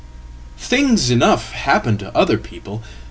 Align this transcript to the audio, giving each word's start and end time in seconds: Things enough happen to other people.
Things 0.57 1.11
enough 1.11 1.51
happen 1.51 1.95
to 1.99 2.15
other 2.17 2.39
people. 2.39 2.81